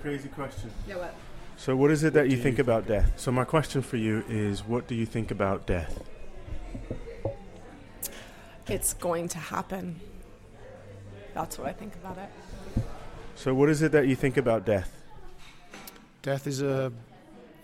[0.00, 0.70] Crazy question.
[0.86, 1.14] Yeah, what?
[1.56, 3.14] So, what is it that What you do think you about death?
[3.16, 6.00] So, my question for you is what do you think about death?
[8.68, 9.98] It's going to happen.
[11.34, 12.30] That's what I think about it.
[13.34, 15.02] So, what is it that you think about death?
[16.22, 16.92] Death is a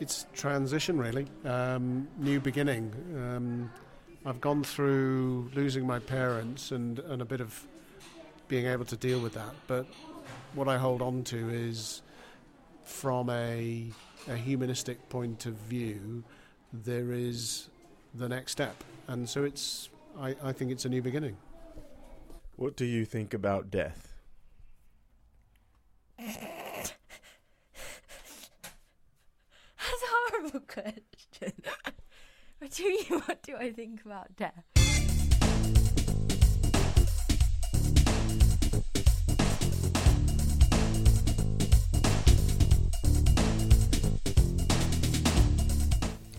[0.01, 2.93] it's transition really, um, new beginning.
[3.17, 3.71] Um,
[4.27, 7.65] I've gone through losing my parents and, and a bit of
[8.49, 9.55] being able to deal with that.
[9.69, 9.87] But
[10.55, 12.03] what I hold on to is
[12.85, 13.91] from a,
[14.29, 16.23] a humanistic point of view,
[16.73, 17.69] there is
[18.15, 18.77] the next step.
[19.09, 19.89] And so it's
[20.19, 21.37] I, I think it's a new beginning.
[22.57, 24.15] What do you think about death?
[26.19, 26.93] That's
[29.81, 31.53] a horrible question.
[32.59, 33.23] what do you?
[33.27, 34.74] What do I think about death?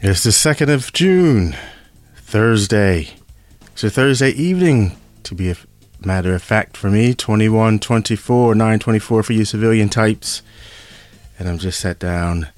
[0.07, 1.57] It's the 2nd of June,
[2.15, 3.15] Thursday.
[3.81, 5.55] A Thursday evening, to be a
[5.99, 7.15] matter of fact, for me.
[7.15, 10.43] 21, 24, 924 for you civilian types.
[11.39, 12.49] And I'm just sat down,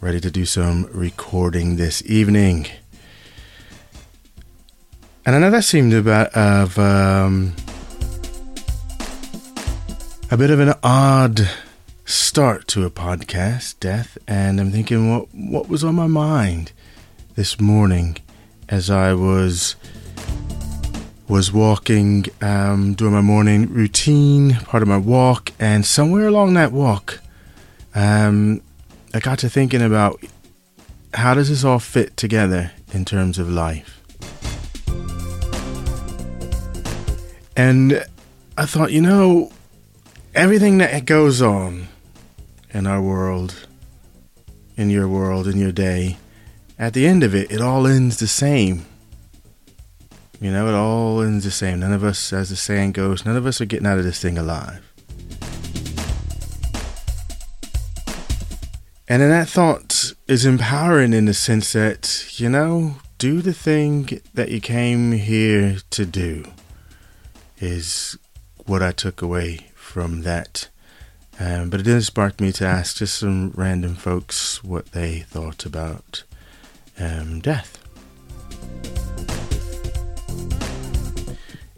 [0.00, 2.68] ready to do some recording this evening.
[5.26, 7.54] And I know that seemed about of um,
[10.30, 11.50] a bit of an odd
[12.06, 16.72] start to a podcast, death, and I'm thinking what what was on my mind
[17.38, 18.16] this morning
[18.68, 19.76] as I was
[21.28, 26.72] was walking, um, doing my morning routine, part of my walk, and somewhere along that
[26.72, 27.20] walk,
[27.94, 28.60] um,
[29.14, 30.20] I got to thinking about
[31.14, 34.02] how does this all fit together in terms of life.
[37.56, 38.04] And
[38.56, 39.52] I thought, you know,
[40.34, 41.86] everything that goes on
[42.70, 43.68] in our world,
[44.76, 46.16] in your world, in your day,
[46.78, 48.86] at the end of it, it all ends the same.
[50.40, 51.80] You know, it all ends the same.
[51.80, 54.22] None of us, as the saying goes, none of us are getting out of this
[54.22, 54.84] thing alive.
[59.08, 64.20] And then that thought is empowering in the sense that, you know, do the thing
[64.34, 66.44] that you came here to do,
[67.58, 68.16] is
[68.66, 70.68] what I took away from that.
[71.40, 75.64] Um, but it did spark me to ask just some random folks what they thought
[75.64, 76.22] about
[77.00, 77.78] um, death.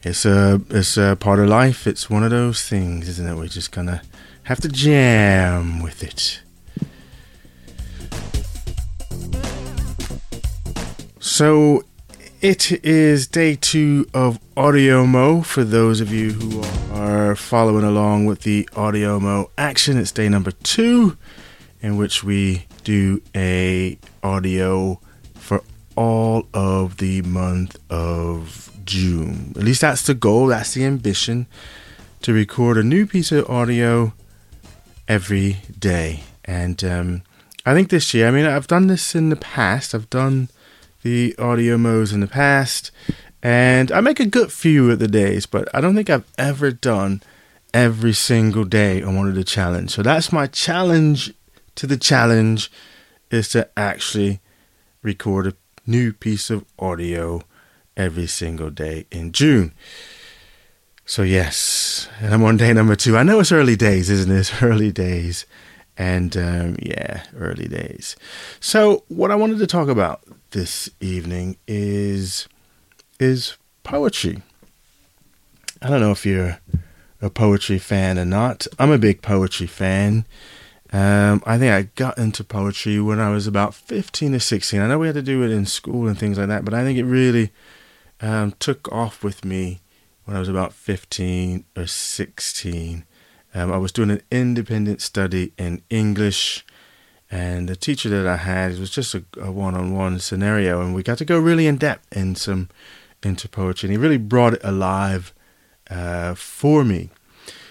[0.02, 1.86] It's a it's a part of life.
[1.86, 3.34] It's one of those things, isn't it?
[3.34, 4.02] We're just gonna
[4.44, 6.40] have to jam with it.
[11.18, 11.84] So
[12.40, 15.42] it is day two of Audio Mo.
[15.42, 16.62] For those of you who
[16.94, 21.18] are following along with the Audio Mo action, it's day number two,
[21.82, 24.98] in which we do a audio
[26.00, 29.52] all of the month of June.
[29.54, 30.46] At least that's the goal.
[30.46, 31.46] That's the ambition
[32.22, 34.14] to record a new piece of audio
[35.06, 36.22] every day.
[36.42, 37.22] And um,
[37.66, 39.94] I think this year, I mean, I've done this in the past.
[39.94, 40.48] I've done
[41.02, 42.90] the audio modes in the past,
[43.42, 46.70] and I make a good few of the days, but I don't think I've ever
[46.70, 47.20] done
[47.74, 49.90] every single day on one of the challenge.
[49.90, 51.34] So that's my challenge
[51.74, 52.72] to the challenge
[53.30, 54.40] is to actually
[55.02, 55.54] record a
[55.86, 57.42] new piece of audio
[57.96, 59.72] every single day in June.
[61.04, 63.16] So yes, and I'm on day number two.
[63.16, 64.62] I know it's early days, isn't it?
[64.62, 65.44] Early days,
[65.98, 68.16] and um, yeah, early days.
[68.60, 72.48] So what I wanted to talk about this evening is
[73.18, 74.42] is poetry.
[75.82, 76.60] I don't know if you're
[77.20, 78.66] a poetry fan or not.
[78.78, 80.26] I'm a big poetry fan.
[80.92, 84.80] Um, I think I got into poetry when I was about 15 or 16.
[84.80, 86.82] I know we had to do it in school and things like that, but I
[86.82, 87.52] think it really
[88.20, 89.80] um, took off with me
[90.24, 93.04] when I was about 15 or 16.
[93.54, 96.64] Um, I was doing an independent study in English,
[97.30, 101.18] and the teacher that I had was just a, a one-on-one scenario, and we got
[101.18, 102.68] to go really in depth in some
[103.22, 105.32] into poetry, and he really brought it alive
[105.88, 107.10] uh, for me.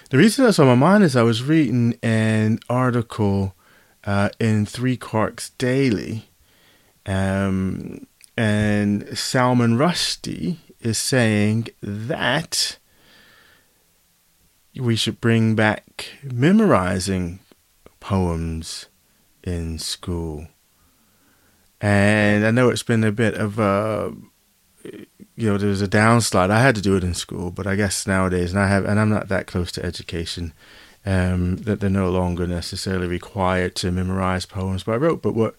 [0.09, 3.53] The reason that's on my mind is I was reading an article
[4.03, 6.29] uh, in Three Quarks Daily,
[7.05, 12.79] um, and Salman Rushdie is saying that
[14.75, 17.41] we should bring back memorizing
[17.99, 18.87] poems
[19.43, 20.47] in school.
[21.79, 24.11] And I know it's been a bit of a,
[25.35, 26.49] you know, there's a downslide.
[26.49, 28.99] I had to do it in school, but I guess nowadays, and I have, and
[28.99, 30.53] I'm not that close to education
[31.05, 35.21] um, that they're no longer necessarily required to memorize poems by rote.
[35.21, 35.55] But what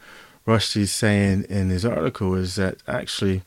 [0.47, 3.43] Rushdie's saying in his article is that actually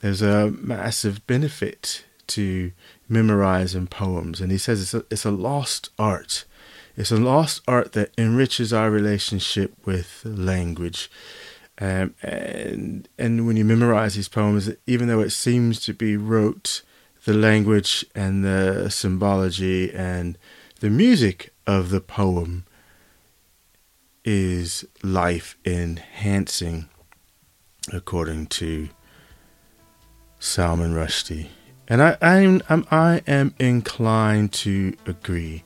[0.00, 2.72] there's a massive benefit to
[3.08, 6.44] memorizing poems, and he says it's a, it's a lost art.
[6.96, 11.10] It's a lost art that enriches our relationship with language.
[11.80, 16.82] Um, and and when you memorize these poems, even though it seems to be rote,
[17.24, 20.36] the language and the symbology and
[20.80, 22.64] the music of the poem
[24.24, 26.88] is life enhancing,
[27.92, 28.88] according to
[30.40, 31.48] Salman Rushdie.
[31.86, 35.64] And I, I'm, I'm, I am inclined to agree.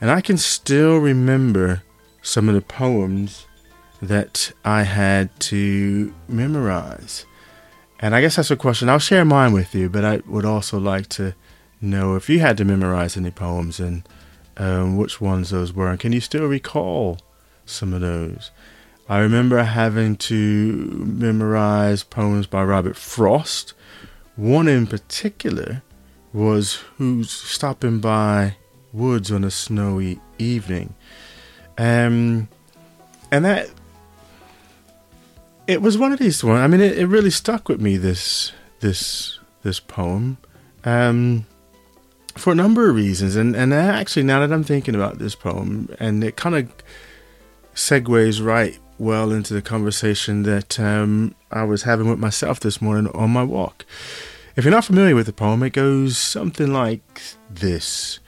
[0.00, 1.82] And I can still remember
[2.20, 3.46] some of the poems
[4.06, 7.24] that I had to memorize.
[8.00, 8.88] And I guess that's a question.
[8.88, 11.34] I'll share mine with you, but I would also like to
[11.80, 14.06] know if you had to memorize any poems and
[14.56, 15.90] um, which ones those were.
[15.90, 17.18] And can you still recall
[17.64, 18.50] some of those?
[19.08, 20.72] I remember having to
[21.06, 23.74] memorize poems by Robert Frost.
[24.36, 25.82] One in particular
[26.32, 28.56] was Who's Stopping by
[28.92, 30.94] Woods on a Snowy Evening.
[31.76, 32.48] Um,
[33.30, 33.70] and that
[35.66, 36.60] it was one of these ones.
[36.60, 37.96] I mean, it, it really stuck with me.
[37.96, 40.38] This this this poem,
[40.84, 41.46] um,
[42.36, 43.36] for a number of reasons.
[43.36, 46.72] And and actually, now that I'm thinking about this poem, and it kind of
[47.74, 53.10] segues right well into the conversation that um, I was having with myself this morning
[53.14, 53.84] on my walk.
[54.56, 57.20] If you're not familiar with the poem, it goes something like
[57.50, 58.20] this.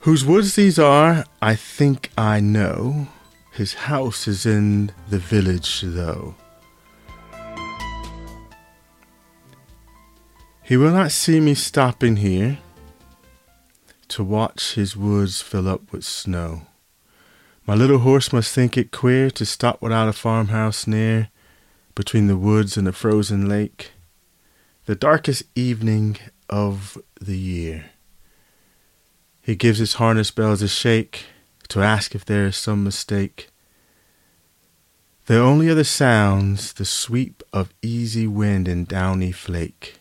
[0.00, 3.08] Whose woods these are, I think I know.
[3.56, 6.34] His house is in the village, though.
[10.62, 12.58] He will not see me stopping here
[14.08, 16.66] to watch his woods fill up with snow.
[17.66, 21.30] My little horse must think it queer to stop without a farmhouse near,
[21.94, 23.92] between the woods and the frozen lake,
[24.84, 26.18] the darkest evening
[26.50, 27.86] of the year.
[29.40, 31.24] He gives his harness bells a shake
[31.68, 33.48] to ask if there is some mistake.
[35.26, 39.98] The only other sounds the sweep of easy wind and downy flake.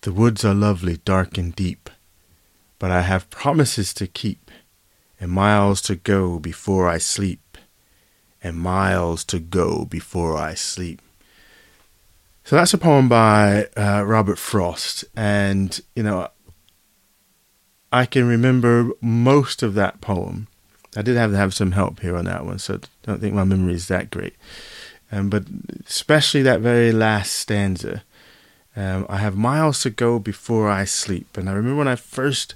[0.00, 1.90] The woods are lovely, dark and deep,
[2.78, 4.50] but I have promises to keep,
[5.20, 7.58] and miles to go before I sleep,
[8.42, 11.02] and miles to go before I sleep.
[12.44, 16.28] So that's a poem by uh, Robert Frost, and you know,
[17.90, 20.48] I can remember most of that poem
[20.96, 23.44] I did have to have some help here on that one, so don't think my
[23.44, 24.34] memory is that great.
[25.12, 25.44] Um, but
[25.86, 28.02] especially that very last stanza.
[28.74, 31.36] Um, I have miles to go before I sleep.
[31.36, 32.54] And I remember when I first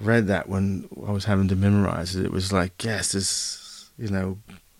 [0.00, 4.08] read that when I was having to memorize it, it was like, yes, this, you
[4.08, 4.38] know,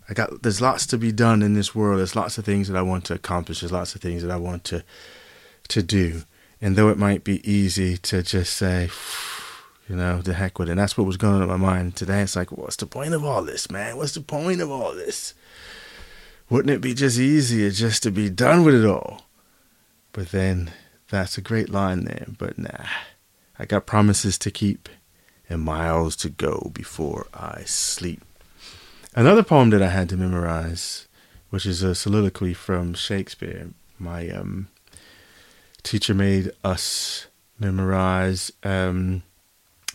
[0.09, 1.99] I got, there's lots to be done in this world.
[1.99, 3.61] There's lots of things that I want to accomplish.
[3.61, 4.83] There's lots of things that I want to,
[5.69, 6.23] to do.
[6.61, 8.91] And though it might be easy to just say,
[9.91, 10.73] you know, the heck with it.
[10.73, 12.21] And that's what was going on in my mind today.
[12.21, 13.97] It's like, what's the point of all this, man?
[13.97, 15.35] What's the point of all this?
[16.49, 19.23] Wouldn't it be just easier just to be done with it all?
[20.13, 20.71] But then
[21.09, 22.27] that's a great line there.
[22.39, 22.87] But nah,
[23.59, 24.89] I got promises to keep
[25.49, 28.23] and miles to go before I sleep.
[29.17, 31.09] Another poem that I had to memorize,
[31.49, 33.71] which is a soliloquy from Shakespeare.
[33.99, 34.69] My um,
[35.83, 37.27] teacher made us
[37.59, 38.53] memorize.
[38.63, 39.25] Um,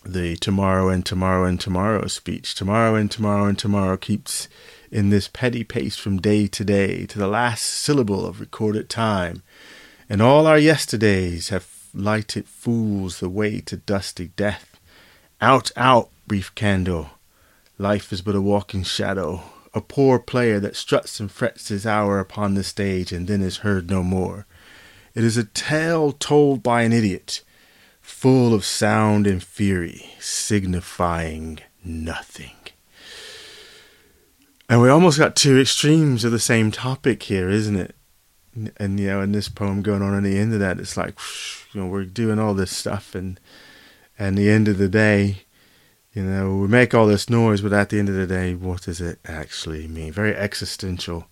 [0.05, 2.55] the tomorrow and tomorrow and tomorrow speech.
[2.55, 4.47] Tomorrow and tomorrow and tomorrow keeps
[4.91, 9.43] in this petty pace from day to day to the last syllable of recorded time.
[10.09, 14.79] And all our yesterdays have lighted fools the way to dusty death.
[15.41, 17.09] Out, out, brief candle.
[17.77, 19.43] Life is but a walking shadow,
[19.73, 23.57] a poor player that struts and frets his hour upon the stage and then is
[23.57, 24.45] heard no more.
[25.13, 27.41] It is a tale told by an idiot
[28.05, 32.55] full of sound and fury, signifying nothing.
[34.69, 37.95] And we almost got two extremes of the same topic here, isn't it?
[38.77, 41.15] And you know, in this poem going on at the end of that, it's like
[41.73, 43.39] you know we're doing all this stuff, and
[44.19, 45.43] and the end of the day,
[46.13, 48.83] you know, we make all this noise, but at the end of the day, what
[48.83, 50.13] does it actually mean?
[50.13, 51.25] Very existential,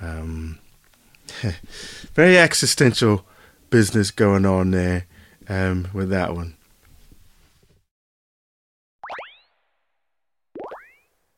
[0.00, 0.58] um,
[2.14, 3.24] very existential
[3.70, 5.06] business going on there
[5.52, 6.56] um, with that one.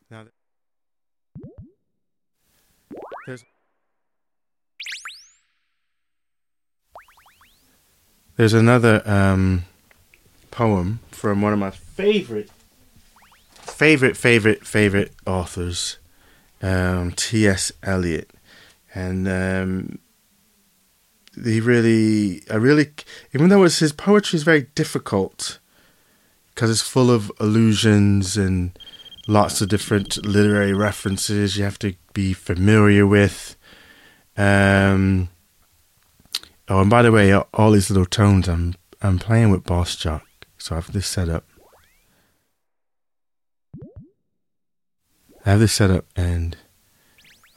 [0.09, 0.25] Now,
[3.27, 3.43] there's
[8.37, 9.65] there's another um,
[10.49, 12.49] poem from one of my favorite
[13.59, 15.97] favorite, favorite, favorite authors,
[16.61, 17.73] um, T.S.
[17.83, 18.29] Eliot,
[18.93, 19.99] and um,
[21.43, 22.91] he really, I really,
[23.33, 25.59] even though it's, his poetry is very difficult
[26.53, 28.77] because it's full of allusions and
[29.27, 33.55] lots of different literary references you have to be familiar with.
[34.37, 35.29] Um,
[36.69, 40.21] oh, and by the way, all these little tones, I'm I'm playing with BossJock,
[40.57, 41.45] so I have this set up.
[45.45, 46.57] I have this set up, and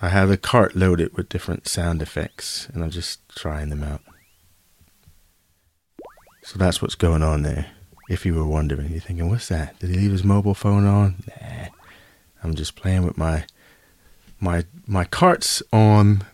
[0.00, 4.00] I have a cart loaded with different sound effects, and I'm just trying them out.
[6.42, 7.66] So that's what's going on there.
[8.08, 9.78] If you were wondering, you're thinking, what's that?
[9.80, 11.16] Did he leave his mobile phone on?
[11.28, 11.66] Nah.
[12.42, 13.44] I'm just playing with my
[14.40, 16.24] my my carts on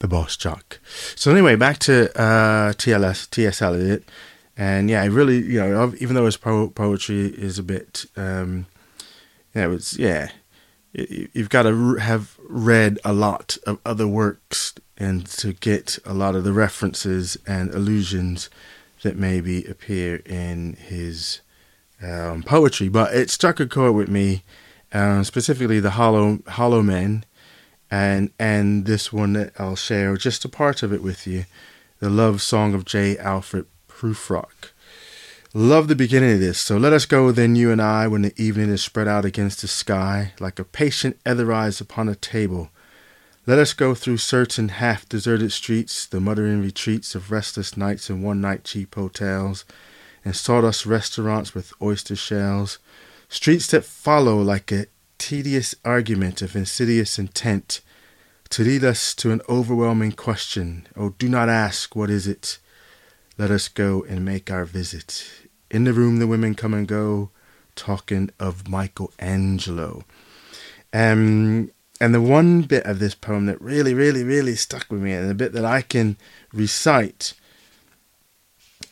[0.00, 0.78] the BossJock.
[1.14, 4.04] So anyway, back to uh, TLS TS Eliot,
[4.56, 8.66] and yeah, I really you know even though his po- poetry is a bit um,
[9.54, 10.30] you know it's yeah
[10.96, 16.34] you've got to have read a lot of other works and to get a lot
[16.34, 18.48] of the references and allusions
[19.02, 21.40] that maybe appear in his
[22.02, 22.88] um, poetry.
[22.88, 24.42] But it struck a chord with me,
[24.92, 27.24] um, specifically the Hollow Hollow Men,
[27.90, 31.44] and and this one that I'll share just a part of it with you,
[32.00, 33.18] the love song of J.
[33.18, 34.70] Alfred Prufrock.
[35.58, 36.58] Love the beginning of this.
[36.58, 39.62] So let us go then, you and I, when the evening is spread out against
[39.62, 42.68] the sky, like a patient etherized upon a table.
[43.46, 48.20] Let us go through certain half deserted streets, the muttering retreats of restless nights in
[48.20, 49.64] one night cheap hotels,
[50.26, 52.78] and sawdust restaurants with oyster shells,
[53.30, 57.80] streets that follow like a tedious argument of insidious intent
[58.50, 60.86] to lead us to an overwhelming question.
[60.94, 62.58] Oh, do not ask, what is it?
[63.38, 65.45] Let us go and make our visit.
[65.76, 67.28] In the room, the women come and go,
[67.74, 70.06] talking of Michelangelo.
[70.94, 75.12] Um, and the one bit of this poem that really, really, really stuck with me,
[75.12, 76.16] and the bit that I can
[76.50, 77.34] recite,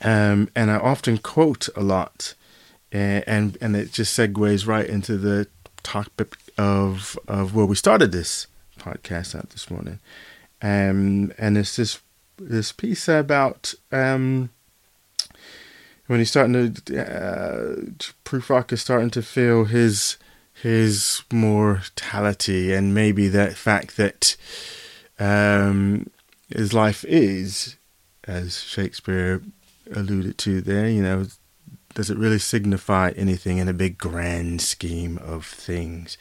[0.03, 2.35] um, and I often quote a lot,
[2.93, 5.49] uh, and and it just segues right into the
[5.83, 8.47] topic of of where we started this
[8.79, 10.01] podcast out this morning,
[10.61, 12.03] um, and it's this
[12.37, 14.51] this piece about um,
[16.07, 17.77] when he's starting to uh,
[18.25, 20.17] Prufrock is starting to feel his
[20.53, 24.37] his mortality and maybe that fact that
[25.19, 26.09] um,
[26.49, 27.77] his life is,
[28.25, 29.43] as Shakespeare
[29.93, 31.27] alluded to there, you know,
[31.95, 36.17] does it really signify anything in a big grand scheme of things?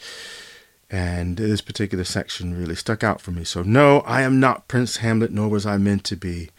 [0.90, 3.44] And this particular section really stuck out for me.
[3.44, 6.50] So, no, I am not Prince Hamlet, nor was I meant to be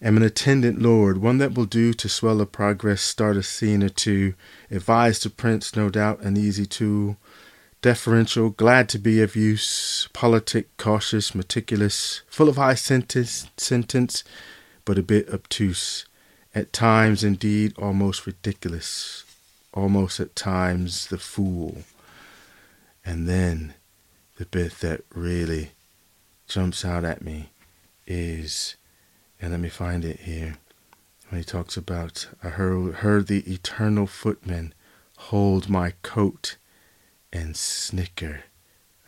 [0.00, 3.82] am an attendant lord, one that will do to swell a progress, start a scene
[3.82, 4.34] or two,
[4.70, 7.16] advise the prince, no doubt, an easy tool,
[7.82, 14.24] deferential, glad to be of use, politic, cautious, meticulous, full of high sentence, sentence,
[14.84, 16.06] but a bit obtuse,
[16.54, 19.24] at times indeed almost ridiculous,
[19.74, 21.82] almost at times the fool.
[23.04, 23.74] And then
[24.36, 25.72] the bit that really
[26.46, 27.50] jumps out at me
[28.06, 28.76] is
[29.40, 30.56] and let me find it here.
[31.28, 34.72] When he talks about, I heard, heard the eternal footman
[35.16, 36.56] hold my coat
[37.32, 38.44] and snicker.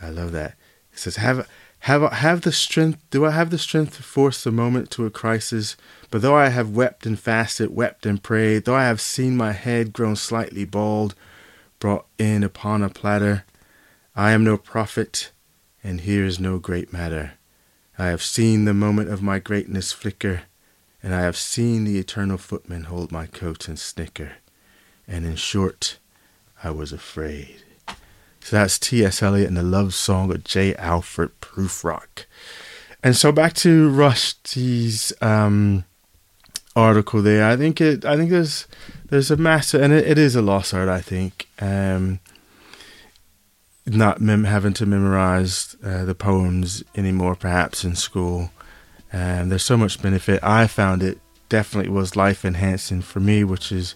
[0.00, 0.54] I love that.
[0.90, 1.48] He says, have,
[1.80, 5.10] have, have the strength, do I have the strength to force the moment to a
[5.10, 5.76] crisis?
[6.10, 9.52] But though I have wept and fasted, wept and prayed, though I have seen my
[9.52, 11.14] head grown slightly bald,
[11.78, 13.44] brought in upon a platter,
[14.14, 15.30] I am no prophet,
[15.82, 17.32] and here is no great matter.
[18.00, 20.44] I have seen the moment of my greatness flicker,
[21.02, 24.36] and I have seen the eternal footman hold my coat and snicker.
[25.06, 25.98] And in short,
[26.64, 27.62] I was afraid.
[28.40, 29.22] So that's T.S.
[29.22, 30.74] Eliot and the love song of J.
[30.76, 32.24] Alfred Prufrock.
[33.02, 35.84] And so back to Rushdie's um,
[36.74, 37.50] article there.
[37.50, 38.06] I think it.
[38.06, 38.66] I think there's
[39.10, 40.88] there's a massive, and it, it is a lost art.
[40.88, 41.48] I think.
[41.58, 42.20] Um,
[43.86, 48.50] not mem- having to memorize uh, the poems anymore, perhaps in school.
[49.12, 50.42] And there's so much benefit.
[50.42, 51.18] I found it
[51.48, 53.94] definitely was life enhancing for me, which is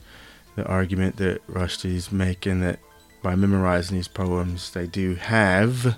[0.56, 2.80] the argument that Rushdie's making that
[3.22, 5.96] by memorizing these poems, they do have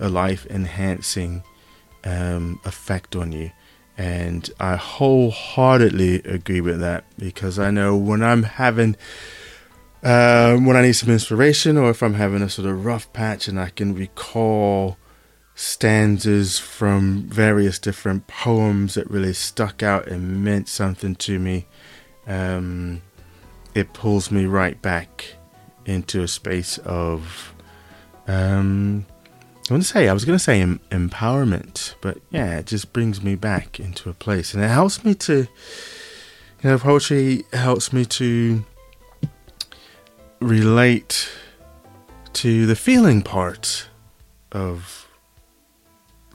[0.00, 1.42] a life enhancing
[2.04, 3.52] um, effect on you.
[3.96, 8.96] And I wholeheartedly agree with that because I know when I'm having
[10.02, 13.48] um, when I need some inspiration or if I'm having a sort of rough patch
[13.48, 14.96] and I can recall
[15.54, 21.66] stanzas from various different poems that really stuck out and meant something to me,
[22.26, 23.02] um,
[23.74, 25.36] it pulls me right back
[25.84, 27.52] into a space of
[28.28, 29.04] um
[29.68, 32.92] I want to say I was going to say em- empowerment, but yeah, it just
[32.92, 35.46] brings me back into a place, and it helps me to,
[36.62, 38.64] you know, poetry helps me to
[40.42, 41.30] relate
[42.34, 43.88] to the feeling part
[44.50, 45.08] of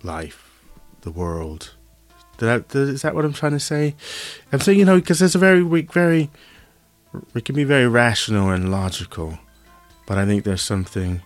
[0.04, 0.62] life,
[1.02, 1.74] the world.
[2.40, 3.96] Is that what I'm trying to say?
[4.52, 6.30] I'm saying, you know, because there's a very, weak, very,
[7.34, 9.40] it can be very rational and logical,
[10.06, 11.22] but I think there's something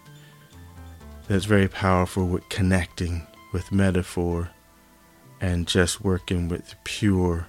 [1.28, 4.50] that's very powerful with connecting with metaphor
[5.42, 7.48] and just working with pure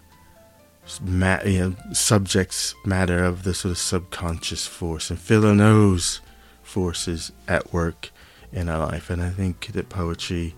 [1.01, 6.21] ma- you know, subjects matter of the sort of subconscious force and feeling those
[6.63, 8.11] forces at work
[8.53, 9.11] in our life.
[9.11, 10.55] And I think that poetry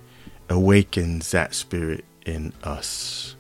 [0.49, 3.37] awakens that spirit in us.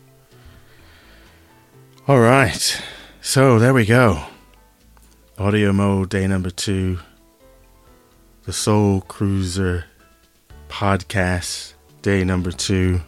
[2.06, 2.82] All right.
[3.20, 4.24] So there we go.
[5.38, 6.98] Audio Mo day number two
[8.44, 9.86] the Soul Cruiser
[10.68, 11.72] podcast,
[12.02, 13.00] day number two.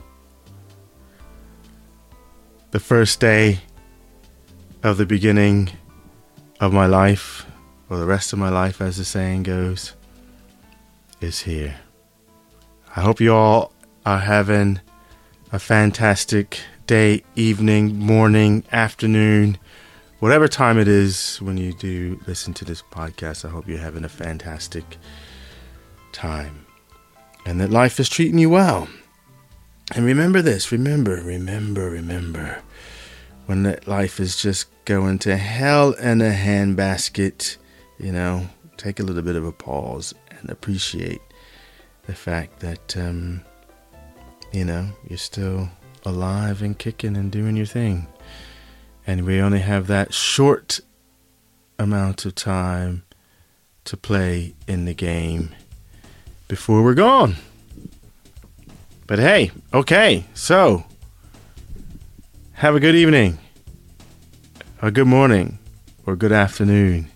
[2.70, 3.60] The first day
[4.86, 5.68] of the beginning
[6.60, 7.44] of my life,
[7.90, 9.94] or the rest of my life, as the saying goes,
[11.20, 11.74] is here.
[12.94, 13.72] I hope you all
[14.06, 14.80] are having
[15.50, 19.58] a fantastic day, evening, morning, afternoon,
[20.20, 23.44] whatever time it is when you do listen to this podcast.
[23.44, 24.98] I hope you're having a fantastic
[26.12, 26.64] time
[27.44, 28.86] and that life is treating you well.
[29.96, 32.62] And remember this, remember, remember, remember.
[33.46, 37.56] When life is just going to hell in a handbasket,
[37.98, 41.20] you know, take a little bit of a pause and appreciate
[42.06, 43.42] the fact that, um,
[44.52, 45.68] you know, you're still
[46.04, 48.06] alive and kicking and doing your thing.
[49.06, 50.80] And we only have that short
[51.78, 53.04] amount of time
[53.84, 55.54] to play in the game
[56.48, 57.36] before we're gone.
[59.06, 60.85] But hey, okay, so
[62.56, 63.36] have a good evening,
[64.80, 65.58] a good morning,
[66.06, 67.06] or good afternoon,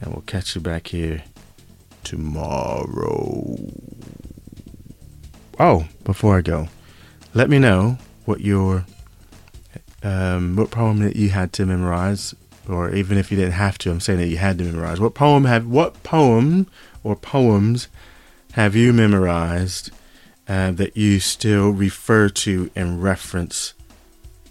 [0.00, 1.24] and we'll catch you back here
[2.04, 3.56] tomorrow.
[5.58, 6.68] Oh, before I go,
[7.34, 8.86] let me know what your
[10.04, 12.32] um, what poem that you had to memorize,
[12.68, 15.00] or even if you didn't have to, I'm saying that you had to memorize.
[15.00, 16.68] What poem have what poem
[17.02, 17.88] or poems
[18.52, 19.90] have you memorized
[20.46, 23.74] uh, that you still refer to and reference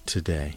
[0.05, 0.55] today?